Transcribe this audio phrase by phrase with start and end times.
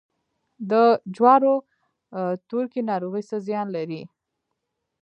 [0.71, 0.73] د
[1.15, 1.55] جوارو
[2.49, 4.01] تورکي ناروغي څه زیان لري؟